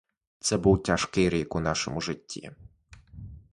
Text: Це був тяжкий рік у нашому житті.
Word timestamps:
Це 0.39 0.57
був 0.57 0.83
тяжкий 0.83 1.29
рік 1.29 1.55
у 1.55 1.59
нашому 1.59 2.01
житті. 2.01 2.51